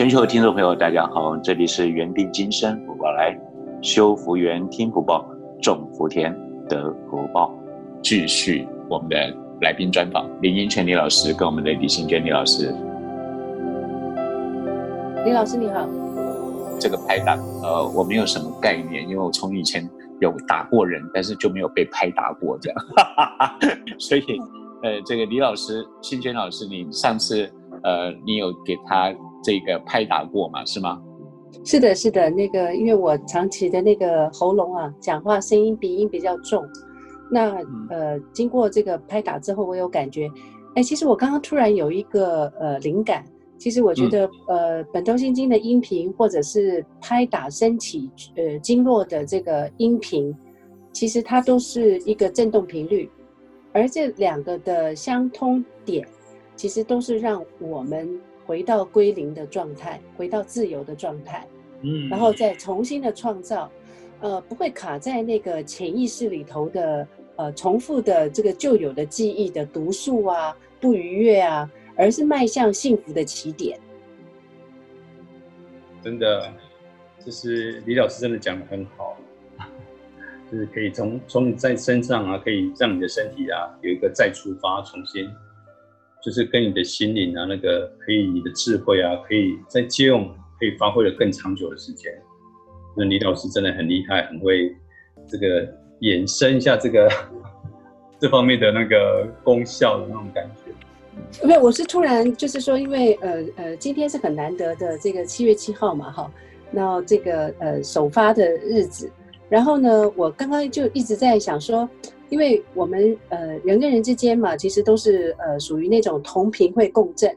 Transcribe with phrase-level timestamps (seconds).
[0.00, 3.38] 全球的听众朋友，大家好，这里是缘定今生，我来
[3.82, 5.28] 修福缘，听福报，
[5.60, 6.34] 种福田，
[6.70, 7.54] 得福报。
[8.02, 12.74] 继续我们的来宾专访，林英全李老师跟我们的李新娟李老师。
[15.22, 15.86] 李老师你好，
[16.80, 19.86] 这个拍打，呃，我没有什么概念，因为我从以前
[20.18, 22.78] 有打过人，但是就没有被拍打过这样，
[24.00, 24.22] 所以，
[24.82, 27.46] 呃，这个李老师、新娟老师，你上次，
[27.82, 30.64] 呃，你有给他这个拍打过嘛？
[30.64, 31.00] 是吗？
[31.64, 36.64] 是的，是的，那个因为我长期的那个喉咙啊，讲话声音鼻音比较重，
[37.30, 37.56] 那
[37.90, 40.28] 呃，经过这个拍打之后，我有感觉，
[40.74, 43.24] 哎，其实我刚刚突然有一个呃灵感。
[43.58, 50.34] 其实我觉得，呃，本周心经的音频，或者是拍打身体呃经络的这个音频，
[50.94, 53.10] 其实它都是一个振动频率，
[53.74, 56.08] 而这两个的相通点，
[56.56, 58.18] 其实都是让我们
[58.50, 61.46] 回到归零的状态，回到自由的状态，
[61.82, 63.70] 嗯，然后再重新的创造，
[64.18, 67.06] 呃，不会卡在那个潜意识里头的
[67.36, 71.70] 呃重复的这个旧有的记忆的毒素啊，不愉悦啊。
[71.96, 73.78] 而是迈向幸福的起点。
[76.02, 76.50] 真的，
[77.24, 79.16] 就是李老师真的讲的很好，
[80.50, 85.30] 就是可以从从你在身上啊，可以让你的身体啊有一个再出发，重新，
[86.22, 92.12] 就是跟你的心灵啊那个可以你的智慧啊，可以再借用，可以发挥的更长久的时间。
[92.96, 94.76] 那李老师真的很厉害，很会
[95.26, 95.66] 这个
[96.00, 97.08] 衍生一下这个
[98.20, 100.72] 这方面的那个功效的那种感觉。
[101.46, 106.30] 没有，我是突然就是说，因为呃呃，今天是很难得的这个七月七号嘛，哈，
[106.70, 109.10] 那这个呃首发的日子，
[109.48, 111.88] 然后呢，我刚刚就一直在想说，
[112.30, 117.30] 因为我们呃人跟人之间嘛，其实都是呃属于那种同频会共振，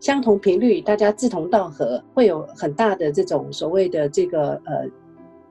[0.00, 4.88] 相同频率，大家志同道合，会有很大的这种所谓的这个呃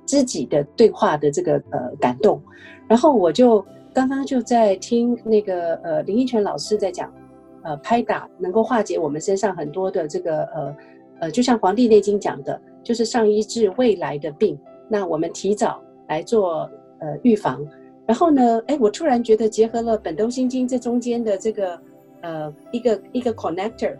[0.05, 2.41] 知己的对话的这个呃感动，
[2.87, 7.13] 然后我就刚刚就在听那个呃林依泉老师在讲。
[7.61, 10.75] 呃，拍打能够化解我们身上很多的这个呃
[11.19, 14.57] 呃，就像《黄帝内经》讲的，就是上医治未来的病。
[14.87, 16.59] 那我们提早来做
[16.99, 17.61] 呃预防。
[18.09, 21.79] 然后呢，哎，我突然觉得结合了《本都心经》这中间的这个
[22.21, 23.95] 呃一个一个 connector，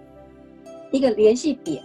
[0.92, 1.84] 一个联系点，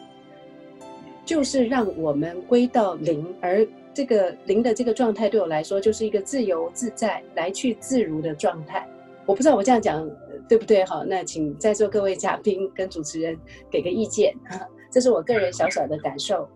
[1.22, 3.26] 就是让我们归到零。
[3.42, 8.88] 而这个零的这个状态，对我来说就是一个自由自在、来去自如的状态。
[9.26, 10.10] 我不知道我这样讲。
[10.46, 10.84] 对不对？
[10.84, 13.34] 好，那请在座各位嘉宾跟主持人
[13.70, 14.34] 给个意见，
[14.92, 16.46] 这是我个人小小的感受。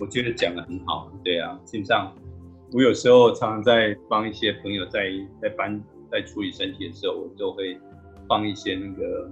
[0.00, 2.12] 我觉得讲的很好，对啊，基本上
[2.72, 5.10] 我有时候常常在帮一些朋友在
[5.42, 7.76] 在搬在处理身体的时候，我都会
[8.28, 9.30] 放一些那个，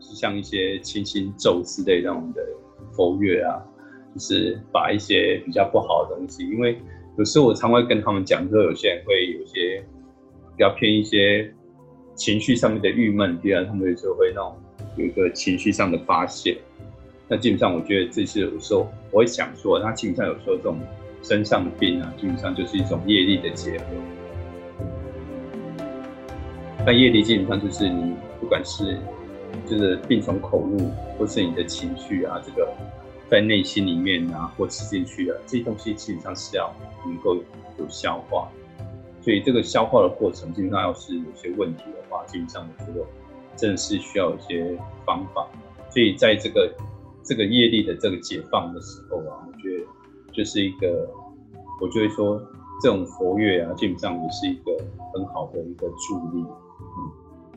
[0.00, 2.42] 是像一些清新咒之类那种的
[2.92, 3.62] 佛乐啊，
[4.14, 6.78] 就是把一些比较不好的东西，因为
[7.16, 9.84] 有时候我常会跟他们讲，说有些人会有些
[10.56, 11.52] 比较偏一些。
[12.14, 14.54] 情绪上面的郁闷，第二，他们有时候会那种
[14.98, 16.58] 有一个情绪上的发泄。
[17.26, 20.78] 那基本上，我觉得这是有时候我会想说，他基本上有时候这种
[21.22, 23.84] 身上的病啊，基本上就是一种业力的结合。
[26.84, 28.98] 但业力基本上就是你不管是
[29.68, 32.68] 就是病从口入，或是你的情绪啊，这个
[33.30, 36.74] 在内心里面啊，或吃进去啊，这些东西基本上是要
[37.06, 37.36] 能够
[37.78, 38.48] 有消化。
[39.20, 43.06] 所以这个消化的过程，基本上要是有些问题的话，基本上我觉得
[43.56, 45.46] 真的是需要一些方法。
[45.88, 46.74] 所以在这个
[47.22, 49.81] 这个业力的这个解放的时候啊，我觉得
[50.32, 51.08] 就是一个，
[51.80, 52.40] 我就会说
[52.82, 54.72] 这种佛乐啊，基本上也是一个
[55.12, 56.44] 很好的一个助力。
[56.80, 57.56] 嗯，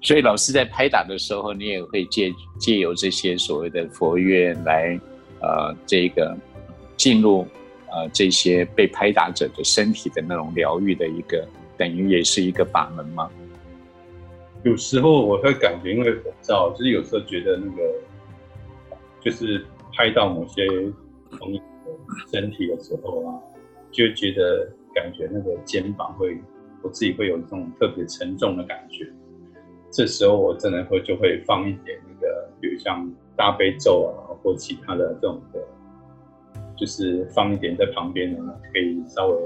[0.00, 4.98] 所以老师在拍打的时候，你也会借借由这些所谓的佛乐来，
[5.40, 6.36] 呃，这个
[6.96, 7.46] 进入。
[7.90, 11.48] 呃，这些被拍打者的身体的那种疗愈的一个，
[11.78, 13.30] 等于也是一个法门吗？
[14.62, 17.82] 有时候我会感觉，因为我知道，就是有时候觉得那个，
[19.22, 20.66] 就是拍到某些
[21.30, 21.60] 朋友
[22.30, 23.40] 身体的时候啊，
[23.90, 26.38] 就觉得感觉那个肩膀会，
[26.82, 29.06] 我自己会有这种特别沉重的感觉。
[29.90, 35.60] 这时候我真的会就会放一点那个，比如像大悲咒啊，或其他的这种的。
[36.76, 39.36] 就是放一点在旁边呢，可以稍微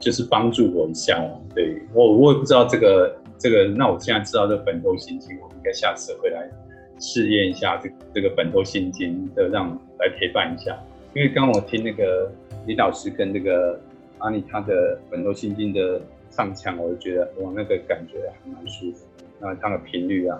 [0.00, 1.24] 就是帮助我一下。
[1.54, 3.68] 对我，我也不知道这个这个。
[3.68, 6.50] 那我现在知道这本头心经，我应该下次会来
[6.98, 9.70] 试验一下这这个本头心经的，让
[10.00, 10.76] 来陪伴一下。
[11.14, 12.28] 因为刚我听那个
[12.66, 13.80] 李老师跟那个
[14.18, 19.06] 阿妮他的本多心经的唱腔，我就觉得哇，那个感觉还蛮舒服。
[19.38, 20.36] 那它的频率啊，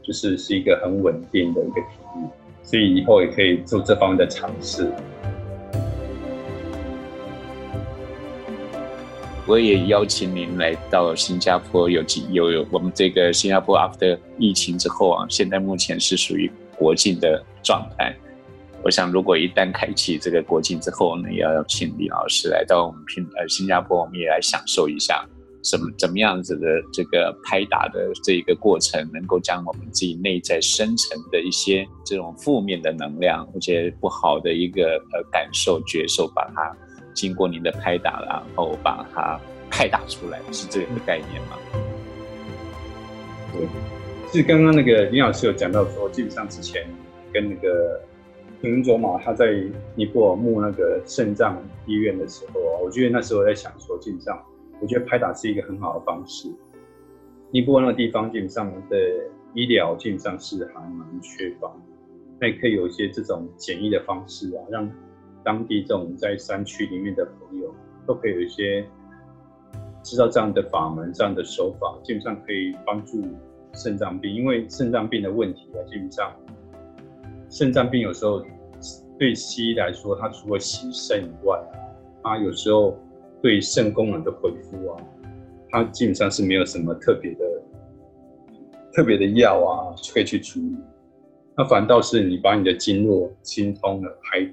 [0.00, 2.28] 就是是一个很稳定的一个频率。
[2.62, 4.88] 所以以后也可以做这方面的尝试。
[9.48, 18.14] 我也邀请您来到新加坡，有几有有我们这个新加坡 after 疫情之后啊，现在目前是属于国境的状态。
[18.84, 25.24] 我想，如果一旦开启这个国境之后呢，也要请李老师来到我们平呃新加坡，我们也来享受一下
[25.62, 36.76] 什么怎么样子的这个拍打的这一个过程，能够将我们自己内在深层的一些这种负面的能量，或者不好的一个呃感受觉受，把它
[37.14, 39.40] 经过您的拍打，然后把它
[39.70, 41.56] 拍打出来，是这个概念吗？
[43.52, 43.68] 对，
[44.32, 46.84] 是刚刚那个林老师有讲到说，基本上之前
[47.32, 48.02] 跟那个。
[48.62, 49.60] 平卓玛他在
[49.96, 54.40] 尼泊尔募那个肾脏医院的时候啊，我觉得那时候在想说，基本上
[54.80, 56.48] 我觉得拍打是一个很好的方式。
[57.50, 58.96] 尼泊尔那个地方基本上的
[59.52, 61.74] 医疗基本上是还蛮缺乏，
[62.40, 64.88] 那也可以有一些这种简易的方式啊，让
[65.42, 67.74] 当地这种在山区里面的朋友
[68.06, 68.86] 都可以有一些
[70.04, 73.24] 知道这样的法门、这样的手法，基本上可以帮助
[73.74, 76.32] 肾脏病，因为肾脏病的问题啊，基本上。
[77.52, 78.42] 肾脏病有时候
[79.18, 81.62] 对西医来说，它除了洗肾以外，
[82.22, 82.98] 它有时候
[83.42, 84.96] 对肾功能的恢复啊，
[85.68, 87.44] 它基本上是没有什么特别的、
[88.94, 90.74] 特别的药啊可以去处理。
[91.54, 94.50] 那反倒是你把你的经络清通了，排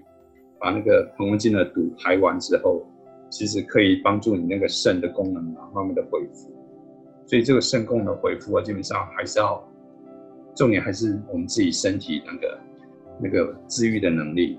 [0.60, 2.86] 把那个膀胱经的堵排完之后，
[3.30, 6.52] 其实可以帮助你那个肾的功能啊慢慢的恢复。
[7.26, 9.66] 所以这个肾功能恢复啊，基本上还是要
[10.54, 12.60] 重点还是我们自己身体那个。
[13.22, 14.58] 那个治愈的能力，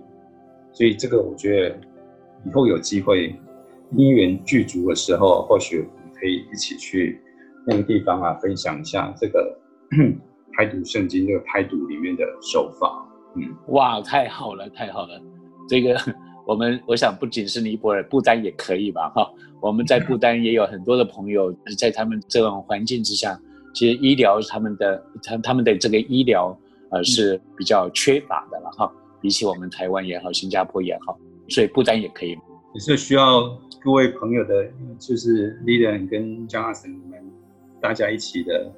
[0.72, 1.76] 所以这个我觉得
[2.46, 3.34] 以后有机会
[3.96, 7.20] 因缘具足的时候，或许我们可以一起去
[7.66, 9.58] 那个地方啊，分享一下这个
[10.52, 13.06] 拍读圣经这个拍读里面的手法。
[13.34, 15.20] 嗯，哇，太好了，太好了！
[15.68, 15.96] 这个
[16.46, 19.08] 我们我想不仅是尼泊尔，不丹也可以吧？
[19.14, 19.30] 哈，
[19.60, 23.40] 我们在不丹也有很多的朋友，在他们这种环境之下，
[23.72, 26.56] 其实医疗他们的他他们的这个医疗。
[26.90, 31.16] 呃，是比较缺乏的了哈，比起我们台湾也好，新加坡也好，
[31.48, 32.36] 所以不丹也可以。
[32.74, 33.42] 也是需要
[33.80, 37.20] 各位朋友的，就是 Lilian 跟江阿生你们
[37.80, 38.72] 大家一起的，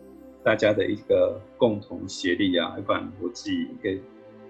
[0.44, 3.98] 大家的一个共同协力啊，不然我自己一个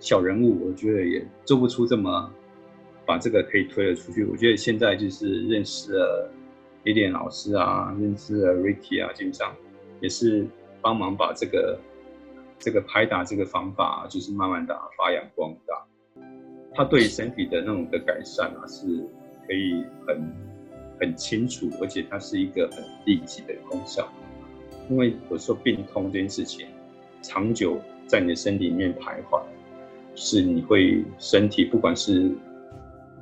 [0.00, 2.28] 小人物，我觉得也做不出这么
[3.06, 4.24] 把这个可以推了出去。
[4.24, 6.30] 我觉得现在就是认识了
[6.84, 9.54] Lilian 老师啊，认识了 Ricky 啊，基本上
[10.00, 10.46] 也是
[10.80, 11.78] 帮忙把这个。
[12.62, 15.84] 这个拍打这个方法就是慢慢的发扬光大，
[16.72, 18.86] 它对身体的那种的改善啊，是
[19.48, 20.32] 可以很
[21.00, 24.08] 很清楚，而且它是一个很立即的功效。
[24.88, 26.68] 因为有时候病痛这件事情，
[27.20, 29.42] 长久在你的身体里面徘徊，
[30.14, 32.30] 是你会身体不管是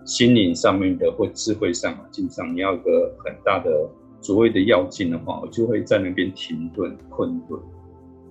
[0.04, 3.88] 心灵上面的或智慧上啊，基本上你要有个很大的
[4.20, 7.58] 所谓的要劲的话，我就会在那边停顿困顿。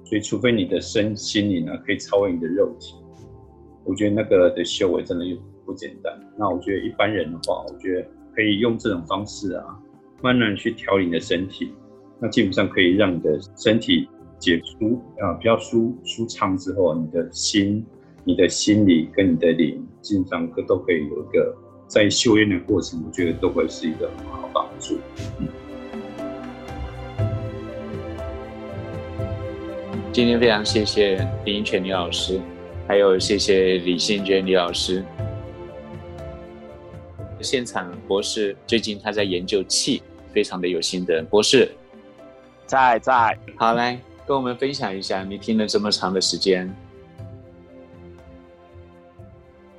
[0.10, 2.96] 所以，除非你的身心灵呢可以超越你的肉体，
[3.86, 6.12] 我觉得那个的修为真的又不简单。
[6.36, 9.64] 那我觉得一般人的话，我觉得可以用这种方式啊，
[10.24, 11.72] 慢慢去调理你的身体，
[12.20, 17.86] 那基本上可以让你的身体解除啊比较舒舒畅之后，你的心、
[18.24, 21.56] 你的心理跟你的灵，基本上都可以有一个
[21.88, 24.98] 在修炼的过程，我觉得都会是一个很好帮助。
[25.40, 25.48] 嗯。
[30.12, 32.42] 今天非常谢谢林英全李老师，
[32.88, 35.06] 还有谢谢李信娟李老师。
[37.42, 40.02] 现场博士最近他在研究气，
[40.34, 41.24] 非常的有心得。
[41.30, 41.72] 博士，
[42.66, 46.68] 在在，好来跟我们分享一下，你听了这么长的时间。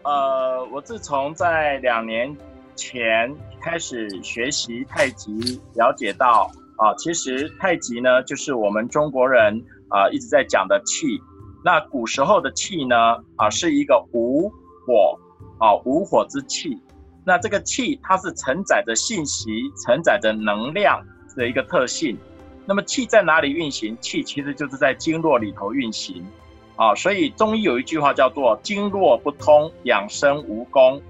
[0.05, 2.35] 呃，我自从在两年
[2.77, 9.61] 前开始学习太极，了解到啊，其实太极呢，就是我们中国人。
[9.91, 11.21] 啊，一直在讲的气，
[11.65, 12.97] 那古时候的气呢？
[13.37, 14.49] 啊，是一个无
[14.87, 15.19] 火，
[15.59, 16.79] 啊，无火之气。
[17.25, 19.51] 那这个气，它是承载着信息、
[19.85, 21.05] 承载着能量
[21.37, 22.17] 的一个特性。
[22.67, 23.97] 那么气在哪里运行？
[24.01, 26.25] 气其实就是在经络里头运行。
[26.77, 31.03] 啊，所以中医有一句话叫做“经络不通，养生无功”。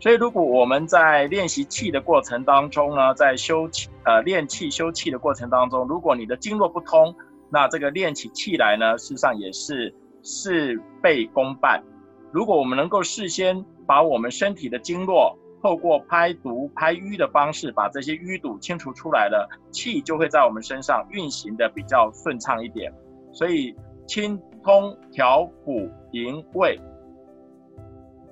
[0.00, 7.16] 所以如果我们在练习气的过程当中呢，在修气、呃练气修气的过程当中，如果你的经络不通，
[7.50, 11.82] 那这个练起气来呢，事实上也是事倍功半。
[12.30, 22.92] 如果我们能够事先把我们身体的经络透过拍毒、拍瘀的方式，把这些淤堵清除出来了，气就会在我们身上运行的比较顺畅一点。
[23.32, 23.74] 所以
[24.06, 26.78] 清通调补营卫，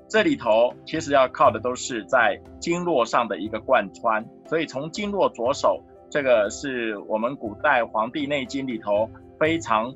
[0.08, 9.08] 这里头其实要靠的都是在经络上的一个贯穿，所以从经络着手，这个是我们古代《黄帝内经》里头
[9.38, 9.94] 非常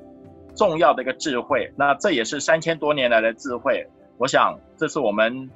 [0.55, 1.73] 重要的一个智慧。
[1.77, 3.87] 那这也是三千多年来的智慧，
[4.19, 5.49] 我想这是我们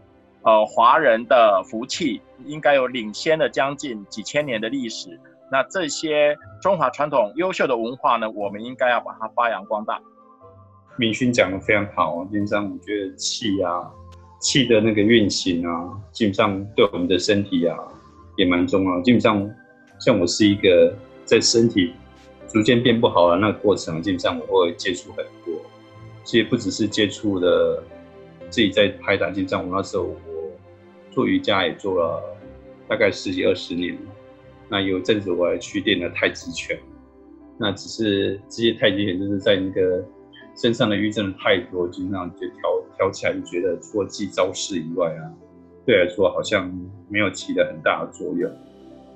[0.42, 5.18] 呃华人的福气，应该有领先了将近几千年的历史。
[5.50, 10.00] 那这些中华传统优秀的文化呢，我们应该要把它发扬光大。
[10.96, 13.90] 明勋讲的非常好，基本上我觉得气啊。
[14.40, 17.74] 气的那个运行啊，基本上对我们的身体啊
[18.36, 19.00] 也蛮重要。
[19.00, 19.40] 基本上，
[19.98, 21.92] 像我是一个在身体
[22.48, 25.54] 逐渐变不好的那个过程，基本上我会接触很多。
[26.24, 27.82] 其实不只是接触了
[28.50, 30.16] 自己在拍打，基本上我那时候我
[31.10, 32.22] 做瑜伽也做了
[32.88, 33.98] 大概十几二十年。
[34.68, 36.78] 那有阵子我还去练了太极拳，
[37.58, 40.04] 那只是这些太极拳就是在那个
[40.56, 42.84] 身上的瘀症太多，基本上就挑。
[42.96, 45.26] 挑起来就觉得，除了记招式以外啊，
[45.84, 46.72] 对来说好像
[47.08, 48.48] 没有起了很大的作用。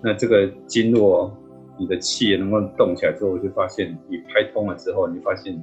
[0.00, 1.36] 那这个经络，
[1.78, 5.60] 你的气也能够动起来之后，就发现你拍通了之后，你发现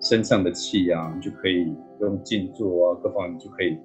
[0.00, 3.76] 身上的气啊，就可以用静坐啊，各方面就可以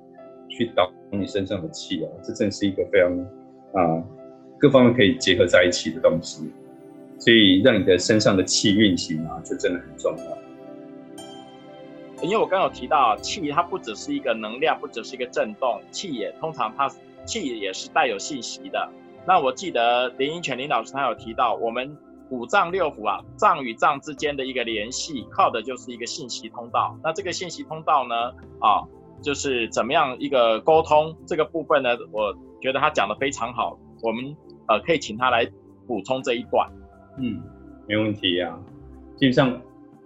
[0.47, 2.09] 去导你身上的气啊。
[2.23, 3.11] 这正是一个非常
[3.73, 4.03] 啊，
[4.59, 6.49] 各方面可以结合在一起的东西，
[7.19, 10.37] 所以让你的身上的气运行啊，就真的很重要。
[12.23, 16.87] 因为我刚有提到，气它不只是一个能量，不只是一个震动，气也通常它
[17.25, 18.89] 气也是带有信息的。
[19.27, 21.97] 那我记得林英泉林老师他有提到，我们
[22.29, 26.97] 五脏六腑啊，脏与脏之间的一个联系，靠的就是一个信息通道。
[27.03, 28.15] 那这个信息通道呢，
[28.59, 28.83] 啊，
[29.21, 31.89] 就是怎么样一个沟通这个部分呢？
[32.11, 34.35] 我觉得他讲的非常好，我们
[34.67, 35.45] 呃可以请他来
[35.87, 36.69] 补充这一段。
[37.17, 37.41] 嗯，
[37.87, 38.57] 没问题呀，
[39.15, 39.61] 基本上。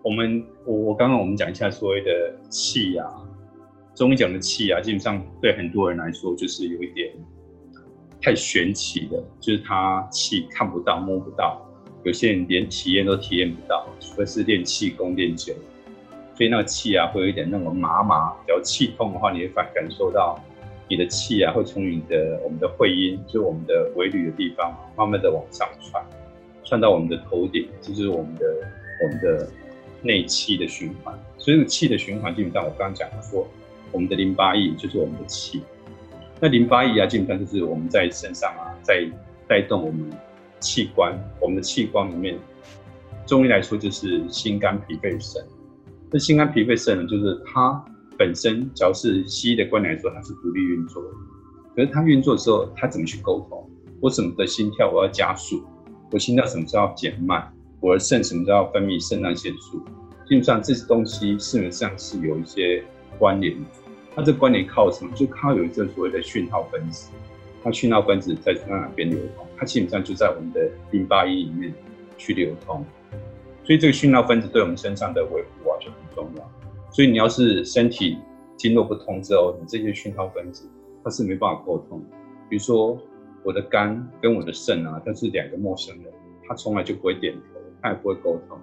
[0.05, 3.09] 我们我我刚刚我们讲一下所谓的气啊，
[3.95, 7.11] 中医讲的气啊，基本上对很多人来说就是有一点
[8.25, 11.61] 太玄奇的，就是他气看不到摸不到，
[12.01, 15.53] 有些人连体验都体验不到，除非是练气功练久，
[16.33, 20.41] 所以那个气啊会有一点那种麻麻，只要气痛的话，你会反感受到
[20.89, 26.03] 你的气啊会从你的我们的会阴，就是我们的尾闾的地方，慢慢的往上窜，
[26.63, 28.45] 窜到我们的头顶，就是我们的
[29.03, 29.47] 我们的。
[30.01, 33.47] 内气的循环，所以气的循环基本上，我刚刚讲说，
[33.91, 35.63] 我们的淋巴液就是我们的气。
[36.39, 39.09] 那淋巴液啊，基本上就是我们在身上啊，在
[39.47, 40.09] 带动我们
[40.59, 42.37] 器官，我们的器官里面，
[43.25, 45.41] 中医来说就是心肝脾肺肾。
[46.11, 47.83] 那心肝脾肺肾呢，就是它
[48.17, 51.09] 本身，只要是西医的观点来说，它是独立运作的。
[51.75, 53.69] 可是它运作的时候，它怎么去沟通？
[54.01, 55.63] 我什么的心跳我要加速，
[56.11, 57.51] 我心跳什么时候要减慢？
[57.79, 59.79] 我的肾什么时候要分泌肾上腺素？
[60.27, 62.83] 基本上这些东西事实上是有一些
[63.17, 63.67] 关联的。
[64.15, 65.11] 它这关联靠什么？
[65.13, 67.11] 就靠有一阵所谓的讯号分子。
[67.61, 69.45] 它讯号分子在哪边流通？
[69.57, 71.73] 它基本上就在我们的淋巴液里面
[72.17, 72.85] 去流通。
[73.63, 76.51] 所以这个讯号分子对我们身上的维护啊就很重要。
[76.91, 78.17] 所以你要是身体
[78.55, 80.69] 经络不通之后，你这些讯号分子
[81.03, 82.01] 它是没办法沟通。
[82.49, 82.97] 比如说
[83.43, 86.13] 我的肝跟我的肾啊，它是两个陌生人，
[86.47, 87.39] 它从来就不会点头。
[87.81, 88.57] 他也不会沟通，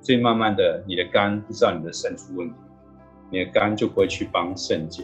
[0.00, 2.54] 所以慢慢的，你的肝不知道你的肾出问题，
[3.32, 5.02] 你的肝就不会去帮肾解，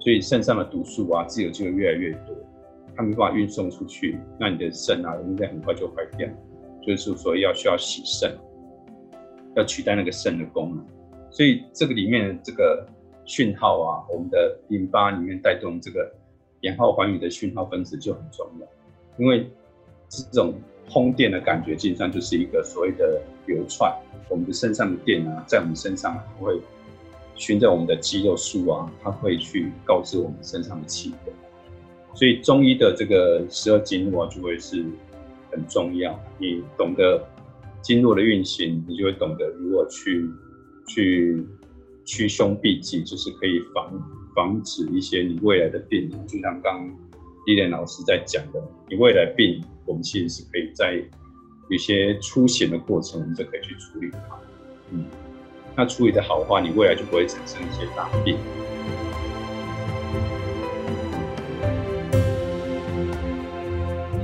[0.00, 2.34] 所以肾上的毒素啊、自由基就会越来越多，
[2.96, 6.28] 它没办法运送出去，那你的肾啊，应该很快就坏掉，
[6.82, 8.36] 就是所以要需要洗肾，
[9.54, 10.84] 要取代那个肾的功能，
[11.30, 12.84] 所以这个里面这个
[13.24, 16.12] 讯号啊，我们的淋巴里面带动这个
[16.62, 18.66] 氧号环宇的讯号分子就很重要，
[19.16, 19.48] 因为
[20.08, 20.52] 这种。
[20.88, 23.92] 通电的感觉，基本上就是一个所谓的流窜。
[24.28, 26.56] 我们的身上的电啊，在我们身上会
[27.36, 31.36] 循着我们的肌肉束啊，它会去告知我们身上的气管。
[32.14, 34.84] 所以中医的这个十二经络就会是
[35.50, 36.18] 很重要。
[36.38, 37.22] 你懂得
[37.82, 40.28] 经络的运行，你就会懂得如何去
[40.88, 41.46] 去
[42.04, 43.92] 趋凶避忌，就是可以防
[44.34, 46.10] 防止一些你未来的病。
[46.26, 46.88] 就像刚
[47.46, 49.62] 丽莲老师在讲的，你未来病。
[49.84, 51.00] 我们其实是可以在
[51.68, 54.36] 有些出险的过程，我们就可以去处理它。
[54.90, 55.04] 嗯，
[55.78, 58.38] 那处理的好的话，你未来就不会产生一些大病。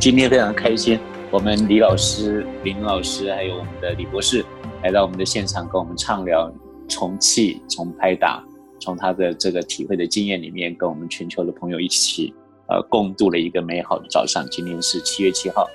[0.00, 0.98] 今天非常开心，
[1.30, 4.42] 我们李老师、林老师还有我们的李博士
[4.82, 6.50] 来到我们的现场，跟我们畅聊
[6.88, 8.42] 从气、从拍打、
[8.80, 12.32] 从他的这个体会的经验里面，跟我们全球的朋友一起。
[12.68, 14.48] 呃，共度了一个美好的早上。
[14.48, 15.68] 今天是七月七号，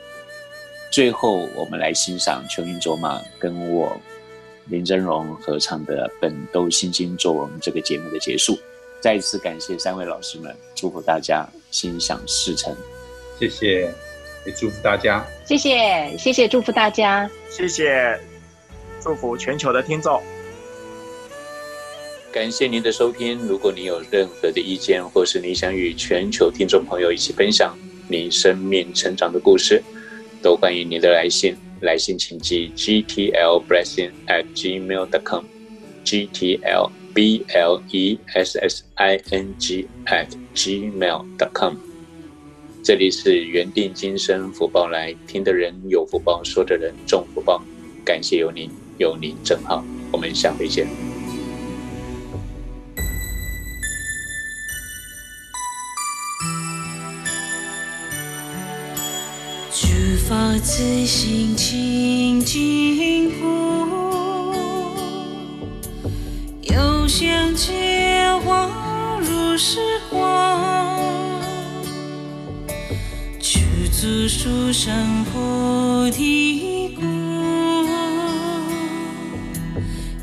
[0.91, 3.95] 最后我们来欣赏《琼云卓玛》跟我
[4.69, 8.57] 林真荣合唱的《本都心经》，做我们这个节目的结束。
[8.99, 12.75] 再一次感谢三位老师们，祝福大家心想事成。
[13.39, 13.93] 谢谢，
[14.45, 15.25] 也祝福大家。
[15.45, 17.29] 谢谢，谢谢，祝福大家。
[17.49, 18.19] 谢谢，
[18.99, 20.21] 祝福全球的听众。
[22.31, 23.37] 感谢您的收听。
[23.47, 27.77] 如果你有任何的意见，或是你想与全球听众朋友一起分享
[28.09, 29.81] 您生命成长的故事，
[30.41, 31.55] 都欢迎您的来信。
[31.81, 35.43] 来信请寄 gtl blessing at gmail dot com。
[36.03, 41.75] gtl b l e s s i n g at gmail dot com。
[42.83, 47.61] 这里是原定今生福报来，听的人有福报，说的人中福报。
[48.05, 49.83] 感谢有您，有您真好。
[50.11, 51.16] 我们下回见。
[60.27, 63.47] 发自心清净故，
[66.63, 68.69] 有相见化
[69.21, 69.79] 如是
[70.09, 70.59] 光，
[73.39, 77.01] 具足殊胜菩提故，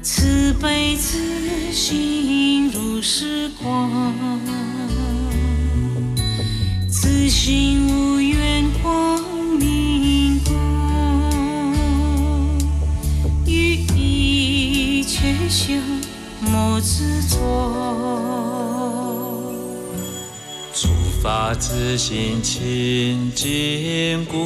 [0.03, 3.91] 慈悲自心如是光，
[6.91, 8.44] 自性无缘
[15.67, 15.99] 切相
[16.41, 17.39] 莫执着。
[20.75, 20.89] 诸
[21.23, 24.37] 法自性清净故，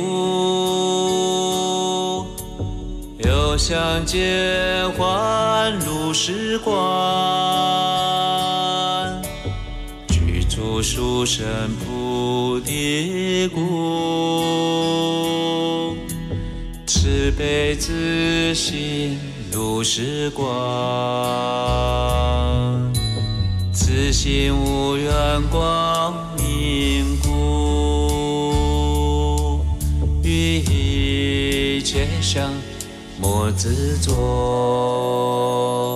[3.18, 6.72] 有相见欢如是观，
[10.06, 11.44] 具足殊胜
[11.80, 13.60] 菩提故，
[16.86, 19.18] 慈悲自性
[19.58, 20.46] 如是观。
[23.72, 25.10] 此心无怨
[25.50, 27.28] 光明故，
[30.22, 32.48] 于一切相
[33.20, 35.87] 莫自作。